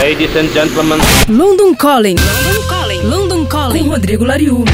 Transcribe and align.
Ladies 0.00 0.36
and 0.36 0.48
gentlemen. 0.52 0.98
London 1.28 1.74
Calling. 1.74 2.16
London 2.16 2.68
Calling. 2.68 3.02
London 3.02 3.46
Calling. 3.46 3.84
Com 3.84 3.90
Rodrigo 3.90 4.24
Lariu. 4.24 4.64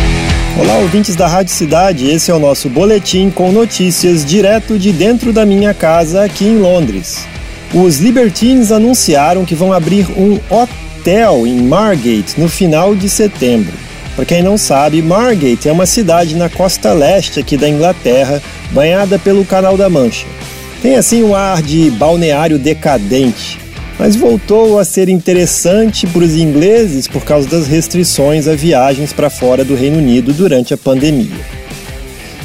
Olá, 0.58 0.78
ouvintes 0.78 1.14
da 1.14 1.26
Rádio 1.26 1.54
Cidade. 1.54 2.10
Esse 2.10 2.30
é 2.30 2.34
o 2.34 2.38
nosso 2.38 2.68
boletim 2.68 3.30
com 3.30 3.52
notícias 3.52 4.24
direto 4.24 4.78
de 4.78 4.92
dentro 4.92 5.32
da 5.32 5.44
minha 5.44 5.74
casa 5.74 6.24
aqui 6.24 6.46
em 6.46 6.58
Londres. 6.58 7.26
Os 7.72 7.98
Libertines 7.98 8.72
anunciaram 8.72 9.44
que 9.44 9.54
vão 9.54 9.72
abrir 9.72 10.06
um 10.16 10.40
hotel 10.48 11.46
em 11.46 11.62
Margate 11.62 12.40
no 12.40 12.48
final 12.48 12.94
de 12.94 13.08
setembro. 13.08 13.74
Para 14.16 14.24
quem 14.24 14.42
não 14.42 14.56
sabe, 14.56 15.02
Margate 15.02 15.68
é 15.68 15.72
uma 15.72 15.86
cidade 15.86 16.34
na 16.34 16.48
costa 16.48 16.92
leste 16.92 17.38
aqui 17.38 17.56
da 17.56 17.68
Inglaterra, 17.68 18.42
banhada 18.72 19.18
pelo 19.18 19.44
Canal 19.44 19.76
da 19.76 19.88
Mancha. 19.88 20.26
Tem 20.82 20.96
assim 20.96 21.22
um 21.22 21.34
ar 21.34 21.62
de 21.62 21.90
balneário 21.90 22.58
decadente, 22.58 23.58
mas 24.00 24.16
voltou 24.16 24.78
a 24.78 24.84
ser 24.84 25.10
interessante 25.10 26.06
para 26.06 26.24
os 26.24 26.34
ingleses 26.34 27.06
por 27.06 27.22
causa 27.22 27.46
das 27.46 27.66
restrições 27.66 28.48
a 28.48 28.54
viagens 28.54 29.12
para 29.12 29.28
fora 29.28 29.62
do 29.62 29.74
Reino 29.74 29.98
Unido 29.98 30.32
durante 30.32 30.72
a 30.72 30.76
pandemia. 30.78 31.36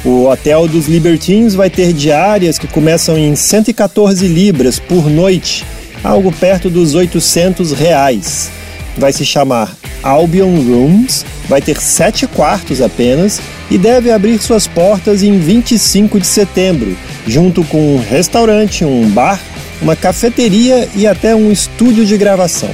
O 0.04 0.26
hotel 0.26 0.68
dos 0.68 0.86
Libertines 0.86 1.54
vai 1.54 1.70
ter 1.70 1.94
diárias 1.94 2.58
que 2.58 2.66
começam 2.66 3.16
em 3.16 3.34
114 3.34 4.28
libras 4.28 4.78
por 4.78 5.08
noite, 5.08 5.64
algo 6.04 6.30
perto 6.30 6.68
dos 6.68 6.94
800 6.94 7.72
reais. 7.72 8.50
Vai 8.98 9.14
se 9.14 9.24
chamar 9.24 9.74
Albion 10.02 10.60
Rooms, 10.60 11.24
vai 11.48 11.62
ter 11.62 11.80
sete 11.80 12.26
quartos 12.26 12.82
apenas 12.82 13.40
e 13.70 13.78
deve 13.78 14.12
abrir 14.12 14.38
suas 14.42 14.66
portas 14.66 15.22
em 15.22 15.38
25 15.38 16.20
de 16.20 16.26
setembro, 16.26 16.94
junto 17.26 17.64
com 17.64 17.96
um 17.96 17.98
restaurante, 17.98 18.84
um 18.84 19.08
bar 19.08 19.40
uma 19.80 19.96
cafeteria 19.96 20.88
e 20.94 21.06
até 21.06 21.34
um 21.34 21.50
estúdio 21.50 22.04
de 22.04 22.16
gravação. 22.16 22.70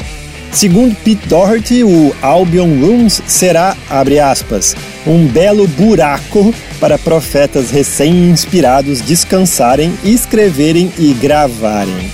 Segundo 0.52 0.94
Pete 0.96 1.26
Doherty, 1.28 1.82
o 1.82 2.14
Albion 2.20 2.78
Rooms 2.78 3.22
será, 3.26 3.74
abre 3.88 4.20
aspas, 4.20 4.76
um 5.06 5.26
belo 5.26 5.66
buraco 5.66 6.54
para 6.78 6.98
profetas 6.98 7.70
recém-inspirados 7.70 9.00
descansarem, 9.00 9.94
escreverem 10.04 10.92
e 10.98 11.14
gravarem. 11.14 12.10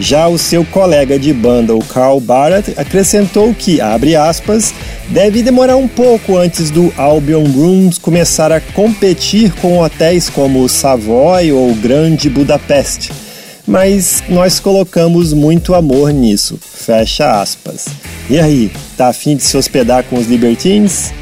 Já 0.00 0.28
o 0.28 0.38
seu 0.38 0.64
colega 0.64 1.18
de 1.18 1.32
banda, 1.32 1.74
o 1.74 1.84
Carl 1.84 2.20
Barrett, 2.20 2.72
acrescentou 2.76 3.52
que, 3.52 3.80
abre 3.80 4.16
aspas, 4.16 4.72
deve 5.08 5.42
demorar 5.42 5.76
um 5.76 5.88
pouco 5.88 6.38
antes 6.38 6.70
do 6.70 6.92
Albion 6.96 7.44
Rooms 7.44 7.98
começar 7.98 8.50
a 8.50 8.60
competir 8.60 9.52
com 9.54 9.80
hotéis 9.80 10.30
como 10.30 10.62
o 10.62 10.68
Savoy 10.68 11.52
ou 11.52 11.74
Grande 11.74 12.30
Budapeste 12.30 13.27
mas 13.68 14.24
nós 14.30 14.58
colocamos 14.58 15.34
muito 15.34 15.74
amor 15.74 16.10
nisso. 16.10 16.58
Fecha 16.58 17.40
aspas. 17.42 17.86
E 18.30 18.40
aí, 18.40 18.72
tá 18.96 19.08
afim 19.08 19.36
de 19.36 19.42
se 19.42 19.56
hospedar 19.56 20.02
com 20.04 20.16
os 20.16 20.26
Libertines? 20.26 21.12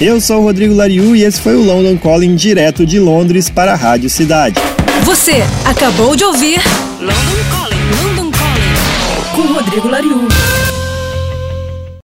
Eu 0.00 0.20
sou 0.20 0.40
o 0.40 0.44
Rodrigo 0.44 0.74
Lariu 0.74 1.16
e 1.16 1.22
esse 1.22 1.40
foi 1.40 1.56
o 1.56 1.62
London 1.62 1.96
Calling 1.96 2.34
direto 2.34 2.84
de 2.84 3.00
Londres 3.00 3.48
para 3.48 3.72
a 3.72 3.76
Rádio 3.76 4.10
Cidade. 4.10 4.56
Você 5.04 5.42
acabou 5.64 6.14
de 6.14 6.24
ouvir 6.24 6.60
London 7.00 7.14
Calling, 7.50 8.06
London 8.06 8.30
Calling 8.30 9.34
com 9.34 9.54
Rodrigo 9.54 9.88
Lariu. 9.88 10.23